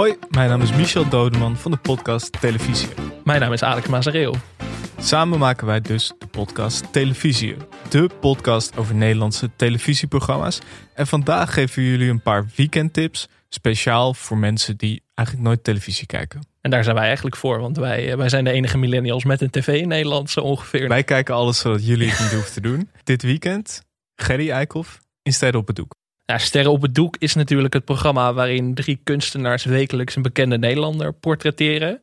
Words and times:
Hoi, 0.00 0.16
mijn 0.30 0.48
naam 0.48 0.60
is 0.60 0.72
Michel 0.72 1.08
Dodeman 1.08 1.56
van 1.56 1.70
de 1.70 1.76
podcast 1.76 2.40
Televisie. 2.40 2.88
Mijn 3.24 3.40
naam 3.40 3.52
is 3.52 3.62
Alex 3.62 3.86
Mazareel. 3.86 4.36
Samen 4.98 5.38
maken 5.38 5.66
wij 5.66 5.80
dus 5.80 6.12
de 6.18 6.26
podcast 6.26 6.92
Televisie, 6.92 7.56
de 7.88 8.10
podcast 8.20 8.76
over 8.76 8.94
Nederlandse 8.94 9.50
televisieprogramma's. 9.56 10.58
En 10.94 11.06
vandaag 11.06 11.54
geven 11.54 11.82
we 11.82 11.88
jullie 11.88 12.10
een 12.10 12.22
paar 12.22 12.46
weekendtips, 12.56 13.28
speciaal 13.48 14.14
voor 14.14 14.38
mensen 14.38 14.76
die 14.76 15.02
eigenlijk 15.14 15.48
nooit 15.48 15.64
televisie 15.64 16.06
kijken. 16.06 16.40
En 16.60 16.70
daar 16.70 16.84
zijn 16.84 16.96
wij 16.96 17.06
eigenlijk 17.06 17.36
voor, 17.36 17.60
want 17.60 17.76
wij, 17.76 18.16
wij 18.16 18.28
zijn 18.28 18.44
de 18.44 18.50
enige 18.50 18.78
millennials 18.78 19.24
met 19.24 19.40
een 19.40 19.50
tv 19.50 19.80
in 19.80 19.88
Nederland 19.88 20.30
zo 20.30 20.40
ongeveer. 20.40 20.88
Wij 20.88 21.04
kijken 21.04 21.34
alles 21.34 21.58
zodat 21.58 21.86
jullie 21.86 22.10
het 22.10 22.20
niet 22.20 22.32
hoeven 22.32 22.52
te 22.52 22.60
doen. 22.60 22.90
Dit 23.02 23.22
weekend, 23.22 23.82
Gerry 24.14 24.50
Eikhoff 24.50 25.00
in 25.22 25.32
Sterren 25.32 25.60
op 25.60 25.66
het 25.66 25.76
Doek. 25.76 25.99
Nou, 26.30 26.42
Sterren 26.42 26.72
op 26.72 26.82
het 26.82 26.94
Doek 26.94 27.16
is 27.18 27.34
natuurlijk 27.34 27.74
het 27.74 27.84
programma 27.84 28.32
waarin 28.32 28.74
drie 28.74 29.00
kunstenaars 29.04 29.64
wekelijks 29.64 30.16
een 30.16 30.22
bekende 30.22 30.58
Nederlander 30.58 31.12
portretteren. 31.12 32.00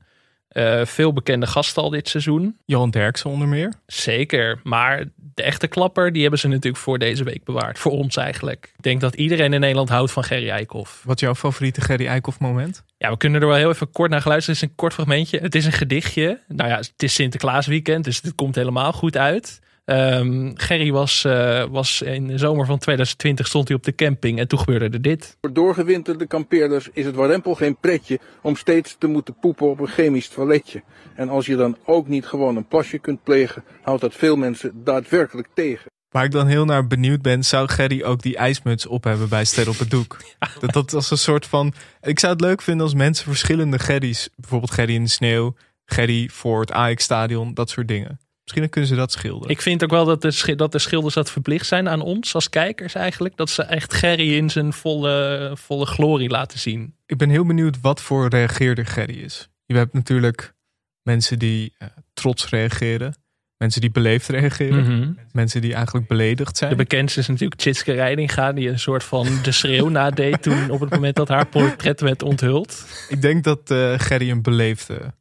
Uh, 0.52 0.86
veel 0.86 1.14
bekende 1.14 1.48
gasten 1.48 1.84
al 1.84 1.90
dit 1.90 2.10
seizoen. 2.10 2.58
Johan 2.66 2.90
Derksen 2.90 3.30
onder 3.30 3.48
meer. 3.48 3.74
Zeker, 3.86 4.60
maar 4.64 5.06
de 5.16 5.44
echte 5.44 5.68
klapper 5.68 6.12
die 6.12 6.22
hebben 6.22 6.40
ze 6.40 6.48
natuurlijk 6.48 6.84
voor 6.84 7.00
deze 7.00 7.24
week 7.24 7.44
bewaard. 7.44 7.80
Voor 7.80 7.92
ons 7.92 8.16
eigenlijk. 8.16 8.72
Ik 8.78 8.84
denk 8.84 9.02
dat 9.02 9.16
iedereen 9.16 9.54
in 9.54 9.60
Nederland 9.60 9.90
houdt 9.90 10.12
van 10.12 10.24
Gerry 10.24 10.50
Eikhoff. 10.50 11.02
Wat 11.04 11.16
is 11.16 11.22
jouw 11.22 11.36
favoriete 11.36 11.82
Gerry 11.82 12.08
Eikhoff 12.08 12.40
moment? 12.40 12.84
Ja, 12.98 13.10
we 13.10 13.18
kunnen 13.18 13.42
er 13.42 13.48
wel 13.48 13.58
heel 13.58 13.70
even 13.70 13.92
kort 13.92 14.10
naar 14.10 14.22
geluisterd. 14.22 14.56
Het 14.56 14.66
is 14.66 14.72
een 14.72 14.76
kort 14.76 14.94
fragmentje. 14.94 15.40
Het 15.40 15.56
is 15.56 15.66
een 15.66 15.72
gedichtje. 15.72 16.40
Nou 16.48 16.70
ja, 16.70 16.78
het 16.78 17.04
is 17.04 17.14
Sinterklaasweekend, 17.14 18.04
dus 18.04 18.22
het 18.22 18.36
komt 18.36 18.56
helemaal 18.56 18.94
goed 18.94 19.18
uit. 19.18 19.60
Um, 19.90 20.52
Gerry 20.54 20.92
was, 20.92 21.24
uh, 21.24 21.64
was 21.70 22.02
in 22.02 22.28
de 22.28 22.38
zomer 22.38 22.66
van 22.66 22.78
2020 22.78 23.48
stond 23.48 23.68
hij 23.68 23.78
op 23.78 23.84
de 23.84 23.96
camping 23.96 24.40
en 24.40 24.48
toen 24.48 24.60
gebeurde 24.60 24.90
er 24.90 25.02
dit. 25.02 25.38
Voor 25.42 25.54
doorgewinterde 25.54 26.26
kampeerders 26.26 26.90
is 26.94 27.06
het 27.06 27.16
warempel 27.16 27.56
geen 27.56 27.78
pretje 27.78 28.20
om 28.42 28.56
steeds 28.56 28.96
te 29.00 29.08
moeten 29.08 29.38
poepen 29.40 29.70
op 29.70 29.80
een 29.80 29.88
chemisch 29.88 30.28
toiletje. 30.28 30.84
En 31.16 31.30
als 31.30 31.46
je 31.46 31.56
dan 31.56 31.78
ook 31.86 32.08
niet 32.08 32.26
gewoon 32.26 32.56
een 32.56 32.68
plasje 32.68 32.98
kunt 32.98 33.24
plegen, 33.24 33.64
houdt 33.82 34.02
dat 34.02 34.14
veel 34.14 34.36
mensen 34.36 34.84
daadwerkelijk 34.84 35.48
tegen. 35.54 35.92
Waar 36.10 36.26
ik 36.26 36.32
dan 36.32 36.48
heel 36.48 36.66
naar 36.66 36.88
benieuwd 36.88 37.22
ben, 37.22 37.44
zou 37.44 37.68
Gerry 37.68 38.04
ook 38.04 38.22
die 38.22 38.38
ijsmuts 38.38 38.86
op 38.86 39.04
hebben 39.04 39.30
bij 39.30 39.46
Ster 39.46 39.70
op 39.70 39.80
het 39.80 39.90
Doek? 39.90 40.18
Dat 40.60 40.74
dat 40.74 40.94
als 40.94 41.12
een 41.12 41.18
soort 41.18 41.46
van. 41.46 41.74
Ik 42.02 42.20
zou 42.20 42.34
het 42.34 42.42
leuk 42.42 42.62
vinden 42.62 42.86
als 42.86 42.96
mensen 42.96 43.26
verschillende 43.26 43.80
Gerry's, 43.80 44.30
bijvoorbeeld 44.36 44.72
Gerry 44.72 44.94
in 44.94 45.04
de 45.04 45.10
sneeuw, 45.10 45.56
Gerry 45.86 46.30
voor 46.34 46.60
het 46.60 46.72
AX-stadion, 46.72 47.54
dat 47.54 47.70
soort 47.70 47.88
dingen. 47.88 48.20
Misschien 48.48 48.70
kunnen 48.70 48.90
ze 48.90 48.96
dat 48.96 49.12
schilderen. 49.12 49.50
Ik 49.50 49.62
vind 49.62 49.84
ook 49.84 49.90
wel 49.90 50.06
dat 50.06 50.22
de, 50.22 50.56
dat 50.56 50.72
de 50.72 50.80
schilders 50.80 51.14
dat 51.14 51.32
verplicht 51.32 51.66
zijn 51.66 51.90
aan 51.90 52.02
ons 52.02 52.36
als 52.36 52.50
kijkers 52.50 52.96
eigenlijk. 52.96 53.38
Dat 53.38 53.50
ze 53.50 53.64
echt 53.64 53.94
Gerry 53.94 54.36
in 54.36 54.50
zijn 54.50 54.74
volle, 54.74 55.52
volle 55.54 55.86
glorie 55.86 56.30
laten 56.30 56.60
zien. 56.60 56.96
Ik 57.06 57.18
ben 57.18 57.30
heel 57.30 57.46
benieuwd 57.46 57.82
wat 57.82 58.02
voor 58.02 58.28
reageerder 58.28 58.86
Gerry 58.86 59.18
is. 59.18 59.50
Je 59.66 59.76
hebt 59.76 59.94
natuurlijk 59.94 60.54
mensen 61.02 61.40
die 61.40 61.76
uh, 61.80 61.88
trots 62.14 62.50
reageren. 62.50 63.16
Mensen 63.58 63.82
die 63.82 63.92
beleefd 63.92 64.28
reageren. 64.28 64.84
Mhm. 64.84 65.12
Mensen 65.32 65.62
die 65.62 65.74
eigenlijk 65.74 66.08
beledigd 66.08 66.58
zijn. 66.58 66.70
De 66.70 66.76
bekendste 66.76 67.20
is 67.20 67.28
natuurlijk 67.28 67.60
Tjitske 67.60 67.92
Reidinga. 67.92 68.54
Die 68.54 68.70
een 68.70 68.80
soort 68.80 69.04
van 69.04 69.28
de 69.44 69.52
schreeuw 69.52 69.90
nadeed 70.00 70.42
toen 70.42 70.70
op 70.70 70.80
het 70.80 70.90
moment 70.90 71.16
dat 71.16 71.28
haar 71.28 71.48
portret 71.48 72.02
werd 72.02 72.24
onthuld. 72.24 72.86
Ik 73.10 73.22
denk 73.22 73.44
dat 73.44 73.72
uh, 73.72 73.94
Gerry 74.00 74.30
een 74.30 74.42
beleefde, 74.42 75.14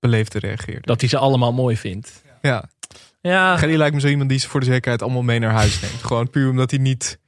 beleefde 0.00 0.38
reageert. 0.38 0.86
Dat 0.86 1.00
hij 1.00 1.08
ze 1.08 1.18
allemaal 1.18 1.52
mooi 1.52 1.76
vindt. 1.76 2.22
Ja. 2.42 2.68
Ja. 3.20 3.56
Gerry 3.56 3.76
lijkt 3.76 3.94
me 3.94 4.00
zo 4.00 4.08
iemand 4.08 4.28
die 4.28 4.38
ze 4.38 4.48
voor 4.48 4.60
de 4.60 4.66
zekerheid 4.66 5.02
allemaal 5.02 5.22
mee 5.22 5.38
naar 5.38 5.52
huis 5.52 5.80
neemt. 5.80 6.02
Gewoon 6.08 6.30
puur 6.30 6.50
omdat 6.50 6.70
hij 6.70 6.80
niet... 6.80 7.18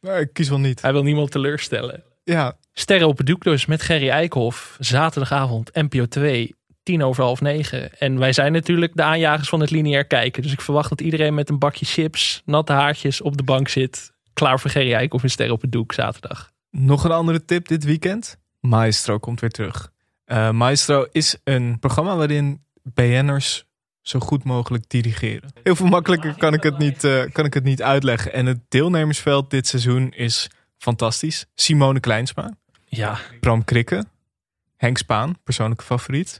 Nou, 0.00 0.20
ik 0.20 0.32
kies 0.32 0.48
wel 0.48 0.60
niet. 0.60 0.82
Hij 0.82 0.92
wil 0.92 1.02
niemand 1.02 1.30
teleurstellen. 1.30 2.02
Ja. 2.24 2.56
Sterren 2.72 3.08
op 3.08 3.18
het 3.18 3.26
doek 3.26 3.42
dus 3.44 3.66
met 3.66 3.82
Gerry 3.82 4.08
Eikhoff. 4.08 4.76
Zaterdagavond, 4.78 5.74
NPO 5.74 6.06
2, 6.06 6.54
tien 6.82 7.02
over 7.02 7.22
half 7.22 7.40
negen. 7.40 7.98
En 7.98 8.18
wij 8.18 8.32
zijn 8.32 8.52
natuurlijk 8.52 8.96
de 8.96 9.02
aanjagers 9.02 9.48
van 9.48 9.60
het 9.60 9.70
lineair 9.70 10.04
kijken. 10.04 10.42
Dus 10.42 10.52
ik 10.52 10.60
verwacht 10.60 10.88
dat 10.88 11.00
iedereen 11.00 11.34
met 11.34 11.48
een 11.48 11.58
bakje 11.58 11.86
chips, 11.86 12.42
natte 12.44 12.72
haartjes 12.72 13.20
op 13.20 13.36
de 13.36 13.42
bank 13.42 13.68
zit. 13.68 14.12
Klaar 14.32 14.60
voor 14.60 14.70
Gerry 14.70 14.92
Eikhoff 14.92 15.24
en 15.24 15.30
Sterren 15.30 15.54
op 15.54 15.60
het 15.60 15.72
doek 15.72 15.92
zaterdag. 15.92 16.50
Nog 16.70 17.04
een 17.04 17.10
andere 17.10 17.44
tip 17.44 17.68
dit 17.68 17.84
weekend. 17.84 18.38
Maestro 18.60 19.18
komt 19.18 19.40
weer 19.40 19.50
terug. 19.50 19.92
Uh, 20.32 20.50
Maestro 20.50 21.06
is 21.12 21.36
een 21.44 21.78
programma 21.78 22.16
waarin 22.16 22.64
BN'ers 22.82 23.64
zo 24.00 24.18
goed 24.18 24.44
mogelijk 24.44 24.84
dirigeren. 24.88 25.50
Heel 25.62 25.76
veel 25.76 25.86
makkelijker 25.86 26.34
kan 26.36 26.54
ik 26.54 26.62
het 26.62 26.78
niet, 26.78 27.04
uh, 27.04 27.24
kan 27.32 27.44
ik 27.44 27.54
het 27.54 27.64
niet 27.64 27.82
uitleggen. 27.82 28.32
En 28.32 28.46
het 28.46 28.58
deelnemersveld 28.68 29.50
dit 29.50 29.66
seizoen 29.66 30.12
is 30.12 30.50
fantastisch. 30.78 31.46
Simone 31.54 32.00
Kleinsma. 32.00 32.56
Ja. 32.84 33.18
Bram 33.40 33.64
Krikke. 33.64 34.04
Henk 34.76 34.98
Spaan, 34.98 35.38
persoonlijke 35.44 35.84
favoriet. 35.84 36.38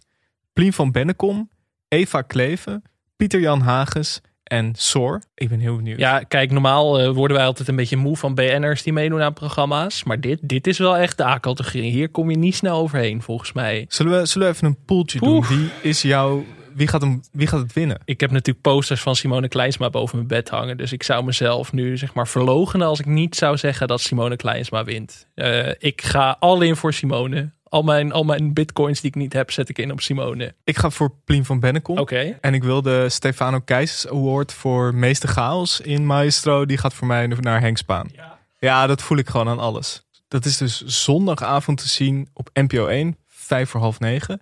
Plien 0.53 0.73
van 0.73 0.93
Bennekom. 0.93 1.51
Eva 1.89 2.23
Kleven. 2.23 2.83
Pieter-Jan 3.17 3.61
Hagens. 3.61 4.21
En 4.51 4.73
Soor. 4.77 5.23
Ik 5.35 5.49
ben 5.49 5.59
heel 5.59 5.77
benieuwd. 5.77 5.99
Ja, 5.99 6.19
kijk, 6.19 6.51
normaal 6.51 7.01
uh, 7.01 7.11
worden 7.11 7.37
wij 7.37 7.47
altijd 7.47 7.69
een 7.69 7.77
beetje 7.77 7.97
moe 7.97 8.17
van 8.17 8.35
BN'ers 8.35 8.83
die 8.83 8.93
meedoen 8.93 9.23
aan 9.23 9.33
programma's. 9.33 10.05
Maar 10.05 10.21
dit, 10.21 10.39
dit 10.43 10.67
is 10.67 10.79
wel 10.79 10.97
echt 10.97 11.17
de 11.17 11.25
A-categorie. 11.25 11.91
Hier 11.91 12.09
kom 12.09 12.31
je 12.31 12.39
niet 12.39 12.55
snel 12.55 12.79
overheen, 12.79 13.23
volgens 13.23 13.53
mij. 13.53 13.85
Zullen 13.89 14.19
we, 14.19 14.27
zullen 14.27 14.49
we 14.49 14.55
even 14.55 14.67
een 14.67 14.85
poeltje 14.85 15.19
doen? 15.19 15.47
Wie 15.47 15.71
is 15.83 16.03
jouw 16.03 16.45
wie 16.75 16.89
gaat, 16.89 17.01
hem, 17.01 17.21
wie 17.33 17.47
gaat 17.47 17.61
het 17.61 17.73
winnen? 17.73 18.01
Ik 18.05 18.21
heb 18.21 18.31
natuurlijk 18.31 18.61
posters 18.61 19.01
van 19.01 19.17
Simone 19.17 19.49
Kleinsma 19.49 19.91
boven 19.91 20.17
mijn 20.17 20.29
bed 20.29 20.49
hangen. 20.49 20.77
Dus 20.77 20.93
ik 20.93 21.03
zou 21.03 21.25
mezelf 21.25 21.73
nu 21.73 21.97
zeg 21.97 22.15
maar 22.15 22.29
verlogenen 22.29 22.87
als 22.87 23.01
ik 23.01 23.07
niet 23.07 23.37
zou 23.37 23.57
zeggen 23.57 23.89
dat 23.89 24.01
Simone 24.01 24.37
Kleinsma 24.37 24.85
wint. 24.85 25.27
Uh, 25.35 25.69
ik 25.79 26.03
ga 26.03 26.37
al 26.41 26.61
in 26.61 26.77
voor 26.77 26.93
Simone. 26.93 27.53
Al 27.71 27.83
mijn, 27.83 28.13
al 28.13 28.25
mijn 28.25 28.53
bitcoins 28.53 29.01
die 29.01 29.11
ik 29.11 29.17
niet 29.17 29.33
heb, 29.33 29.51
zet 29.51 29.69
ik 29.69 29.79
in 29.79 29.93
op 29.93 30.01
Simone. 30.01 30.55
Ik 30.65 30.79
ga 30.79 30.91
voor 30.91 31.13
Plien 31.25 31.45
van 31.45 31.61
Bennekom. 31.61 31.99
Oké. 31.99 32.15
Okay. 32.15 32.39
En 32.41 32.55
ik 32.55 32.63
wil 32.63 32.83
de 32.83 33.09
Stefano 33.09 33.61
Keizers 33.61 34.09
Award 34.09 34.53
voor 34.53 34.95
meeste 34.95 35.27
chaos 35.27 35.81
in 35.81 36.07
Maestro. 36.07 36.67
Die 36.67 36.79
gaat 36.79 36.95
voor 36.95 37.07
mij 37.07 37.27
naar 37.27 37.61
Henk 37.61 37.77
Spaan. 37.77 38.09
Ja. 38.13 38.39
ja, 38.59 38.87
dat 38.87 39.03
voel 39.03 39.19
ik 39.19 39.29
gewoon 39.29 39.49
aan 39.49 39.59
alles. 39.59 40.03
Dat 40.29 40.45
is 40.45 40.57
dus 40.57 40.85
zondagavond 40.85 41.79
te 41.79 41.89
zien 41.89 42.29
op 42.33 42.51
NPO 42.53 42.87
1, 42.87 43.17
vijf 43.29 43.71
voor 43.71 43.81
half 43.81 44.01
negen. 44.01 44.41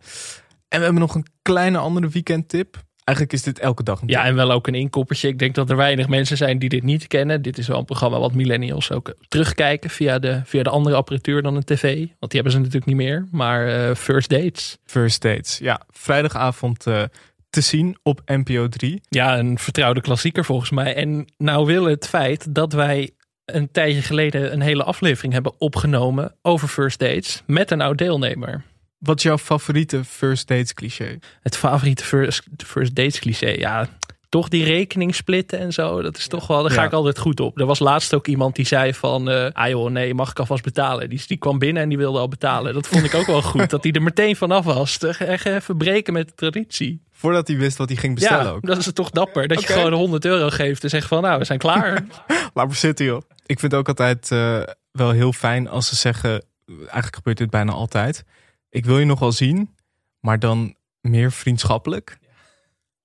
En 0.69 0.79
we 0.79 0.85
hebben 0.85 1.01
nog 1.01 1.15
een 1.15 1.27
kleine 1.43 1.79
andere 1.79 2.09
weekendtip. 2.09 2.83
Eigenlijk 3.09 3.33
is 3.33 3.43
dit 3.43 3.59
elke 3.59 3.83
dag 3.83 4.03
Ja, 4.07 4.25
en 4.25 4.35
wel 4.35 4.53
ook 4.53 4.67
een 4.67 4.75
inkoppertje. 4.75 5.29
Ik 5.29 5.39
denk 5.39 5.55
dat 5.55 5.71
er 5.71 5.77
weinig 5.77 6.09
mensen 6.09 6.37
zijn 6.37 6.59
die 6.59 6.69
dit 6.69 6.83
niet 6.83 7.07
kennen. 7.07 7.43
Dit 7.43 7.59
is 7.59 7.69
wel 7.69 7.79
een 7.79 7.85
programma 7.85 8.19
wat 8.19 8.35
millennials 8.35 8.93
ook 8.93 9.15
terugkijken 9.29 9.91
via 9.91 10.19
de, 10.19 10.41
via 10.45 10.63
de 10.63 10.71
andere 10.71 10.97
apparatuur 10.97 11.43
dan 11.43 11.57
een 11.57 11.65
tv. 11.65 11.97
Want 11.97 12.33
die 12.33 12.41
hebben 12.41 12.53
ze 12.53 12.59
natuurlijk 12.59 12.87
niet 12.87 12.97
meer. 12.97 13.27
Maar 13.31 13.69
uh, 13.69 13.95
First 13.95 14.29
Dates. 14.29 14.79
First 14.85 15.23
Dates, 15.23 15.59
ja. 15.59 15.83
Vrijdagavond 15.91 16.87
uh, 16.87 17.03
te 17.51 17.61
zien 17.61 17.97
op 18.03 18.21
NPO 18.27 18.69
3. 18.69 19.01
Ja, 19.09 19.39
een 19.39 19.59
vertrouwde 19.59 20.01
klassieker 20.01 20.45
volgens 20.45 20.71
mij. 20.71 20.95
En 20.95 21.27
nou 21.39 21.67
wil 21.67 21.85
het 21.85 22.09
feit 22.09 22.55
dat 22.55 22.73
wij 22.73 23.11
een 23.45 23.71
tijdje 23.71 24.03
geleden 24.03 24.53
een 24.53 24.61
hele 24.61 24.85
aflevering 24.85 25.33
hebben 25.33 25.53
opgenomen 25.59 26.35
over 26.43 26.69
First 26.69 26.99
Dates 26.99 27.43
met 27.47 27.71
een 27.71 27.81
oud 27.81 27.99
deelnemer. 27.99 28.65
Wat 28.99 29.17
is 29.17 29.23
jouw 29.23 29.39
favoriete 29.39 30.05
first 30.05 30.49
dates 30.49 30.75
cliché? 30.75 31.19
Het 31.41 31.57
favoriete 31.57 32.05
first, 32.05 32.43
first 32.57 32.95
dates 32.95 33.19
cliché? 33.19 33.49
Ja, 33.49 33.89
toch 34.29 34.49
die 34.49 34.65
rekening 34.65 35.15
splitten 35.15 35.59
en 35.59 35.73
zo. 35.73 36.03
Dat 36.03 36.17
is 36.17 36.27
toch 36.29 36.47
wel, 36.47 36.63
daar 36.63 36.71
ga 36.71 36.81
Ja. 36.81 36.87
ik 36.87 36.93
altijd 36.93 37.19
goed 37.19 37.41
op. 37.41 37.59
Er 37.59 37.67
was 37.67 37.79
laatst 37.79 38.15
ook 38.15 38.27
iemand 38.27 38.57
die 38.57 38.67
zei 38.67 38.95
van, 38.95 39.31
eh 39.31 39.51
ah 39.53 39.69
joh, 39.69 39.91
nee, 39.91 40.15
mag 40.15 40.31
ik 40.31 40.39
alvast 40.39 40.63
betalen? 40.63 41.09
Die, 41.09 41.23
die 41.27 41.37
kwam 41.37 41.59
binnen 41.59 41.83
en 41.83 41.89
die 41.89 41.99
wilde 41.99 42.19
al 42.19 42.29
betalen. 42.29 42.75
Dat 42.75 42.87
vond 42.87 43.05
ik 43.05 43.15
ook 43.15 43.27
wel 43.27 43.43
goed, 43.43 43.71
dat 43.71 43.83
hij 43.83 43.93
er 43.93 44.03
meteen 44.03 44.37
vanaf 44.37 44.65
was. 44.65 44.99
Echt 44.99 45.45
even 45.47 45.77
breken 45.77 46.13
met 46.13 46.29
de 46.29 46.35
traditie. 46.35 47.03
Voordat 47.13 47.49
hij 47.49 47.57
wist 47.57 47.77
wat 47.77 47.89
hij 47.89 47.97
ging 47.99 48.15
bestellen 48.15 48.45
ja, 48.45 48.51
ook. 48.51 48.67
dat 48.67 48.77
is 48.79 48.93
toch 48.93 49.11
dapper. 49.11 49.49
Dat 49.49 49.61
je 49.61 49.67
gewoon 49.67 49.93
100 49.93 50.25
euro 50.25 50.49
geeft 50.51 50.83
en 50.83 50.91
zegt 50.91 51.07
van, 51.09 51.23
nou, 51.23 51.39
we 51.39 51.45
zijn 51.45 51.59
klaar. 51.59 52.05
Laat 52.55 52.67
maar 52.67 52.75
zitten 52.75 53.05
joh. 53.07 53.23
Ik 53.47 53.59
vind 53.61 53.73
het 53.73 53.81
ook 53.81 53.89
altijd 53.89 54.31
eh, 54.31 54.63
wel 54.93 55.11
heel 55.11 55.33
fijn 55.33 55.69
als 55.69 55.89
ze 55.89 55.97
zeggen... 55.97 56.45
Eigenlijk 56.79 57.15
gebeurt 57.17 57.39
dit 57.39 57.51
bijna 57.51 57.73
altijd. 57.73 58.25
Ik 58.71 58.85
wil 58.85 58.99
je 58.99 59.05
nog 59.05 59.19
wel 59.19 59.33
zien, 59.33 59.75
maar 60.21 60.39
dan 60.39 60.75
meer 61.01 61.33
vriendschappelijk. 61.33 62.19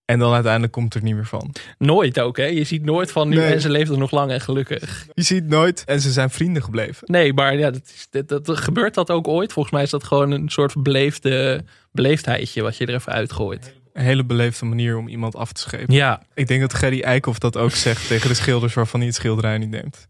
En 0.05 0.19
dan 0.19 0.33
uiteindelijk 0.33 0.73
komt 0.73 0.93
het 0.93 1.03
er 1.03 1.07
niet 1.09 1.15
meer 1.17 1.25
van. 1.25 1.53
nooit 1.77 2.19
ook, 2.19 2.37
hè. 2.37 2.45
Je 2.45 2.63
ziet 2.63 2.83
nooit 2.83 3.11
van 3.11 3.29
nu 3.29 3.35
Nee. 3.35 3.53
en 3.53 3.61
ze 3.61 3.69
leefden 3.69 3.99
nog 3.99 4.11
lang 4.11 4.31
en 4.31 4.41
gelukkig. 4.41 5.07
Je 5.13 5.21
ziet 5.23 5.47
nooit 5.47 5.83
en 5.83 6.01
ze 6.01 6.11
zijn 6.11 6.29
vrienden 6.29 6.63
gebleven. 6.63 7.11
Nee, 7.11 7.33
maar 7.33 7.57
ja, 7.57 7.71
dat, 7.71 7.81
is, 7.85 8.07
dat, 8.09 8.45
dat- 8.45 8.57
gebeurt 8.57 8.93
dat 8.93 9.09
ook 9.11 9.27
ooit? 9.27 9.53
Volgens 9.53 9.73
mij 9.73 9.83
is 9.83 9.89
dat 9.89 10.03
gewoon 10.03 10.31
een 10.31 10.49
soort 10.49 10.83
beleefde 10.83 11.63
beleefdheidje 11.91 12.61
wat 12.61 12.77
je 12.77 12.85
er 12.85 12.93
even 12.93 13.11
uitgooit. 13.13 13.73
Een 13.93 14.03
hele 14.03 14.25
beleefde 14.25 14.65
manier 14.65 14.97
om 14.97 15.07
iemand 15.07 15.35
af 15.35 15.51
te 15.53 15.61
schepen. 15.61 15.93
Ja, 15.93 16.21
Ik 16.33 16.47
denk 16.47 16.61
dat 16.61 16.73
Gerry 16.73 17.01
Eikhoff 17.01 17.39
dat 17.39 17.57
ook 17.57 17.71
zegt 17.71 18.07
tegen 18.13 18.27
de 18.29 18.35
schilders 18.35 18.73
waarvan 18.73 18.99
hij 18.99 19.07
het 19.09 19.17
schilderij 19.17 19.57
niet 19.57 19.69
neemt. 19.69 20.07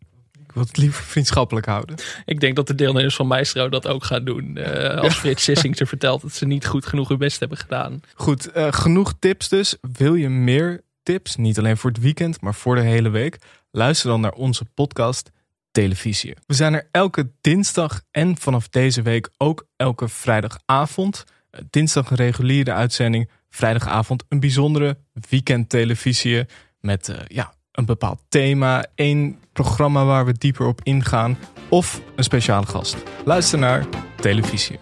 Wil 0.53 0.63
het 0.63 0.77
liever 0.77 1.03
vriendschappelijk 1.03 1.65
houden. 1.65 1.95
ik 2.25 2.39
denk 2.39 2.55
dat 2.55 2.67
de 2.67 2.75
deelnemers 2.75 3.15
van 3.15 3.27
Maestro 3.27 3.69
dat 3.69 3.87
ook 3.87 4.03
gaan 4.03 4.23
doen. 4.23 4.57
Eh, 4.57 5.01
als 5.01 5.15
Frits 5.15 5.43
Sissing 5.43 5.77
ze 5.77 5.85
vertelt 5.85 6.21
dat 6.21 6.33
ze 6.33 6.45
niet 6.45 6.65
goed 6.65 6.85
genoeg 6.85 7.07
hun 7.07 7.17
best 7.17 7.39
hebben 7.39 7.57
gedaan. 7.57 8.01
Goed, 8.15 8.51
eh, 8.51 8.67
genoeg 8.71 9.13
tips 9.19 9.49
dus. 9.49 9.77
Wil 9.97 10.15
je 10.15 10.29
meer 10.29 10.81
tips, 11.03 11.35
niet 11.35 11.57
alleen 11.57 11.77
voor 11.77 11.89
het 11.89 11.99
weekend, 11.99 12.41
maar 12.41 12.53
voor 12.53 12.75
de 12.75 12.81
hele 12.81 13.09
week? 13.09 13.37
Luister 13.71 14.09
dan 14.09 14.21
naar 14.21 14.31
onze 14.31 14.65
podcast 14.73 15.31
televisie. 15.71 16.33
We 16.45 16.53
zijn 16.53 16.73
er 16.73 16.87
elke 16.91 17.31
dinsdag 17.41 18.01
en 18.11 18.37
vanaf 18.37 18.69
deze 18.69 19.01
week 19.01 19.29
ook 19.37 19.67
elke 19.75 20.07
vrijdagavond. 20.07 21.23
Eh, 21.49 21.61
Dinsdag 21.69 22.09
een 22.09 22.17
reguliere 22.17 22.73
uitzending, 22.73 23.29
vrijdagavond 23.49 24.23
een 24.29 24.39
bijzondere 24.39 24.97
weekendtelevisie 25.29 26.45
met 26.79 27.13
ja, 27.27 27.53
een 27.73 27.85
bepaald 27.85 28.19
thema, 28.29 28.85
één 28.95 29.39
programma 29.53 30.05
waar 30.05 30.25
we 30.25 30.33
dieper 30.37 30.65
op 30.65 30.79
ingaan 30.83 31.37
of 31.69 32.01
een 32.15 32.23
speciale 32.23 32.65
gast. 32.65 32.97
Luister 33.25 33.59
naar 33.59 33.85
televisie. 34.15 34.79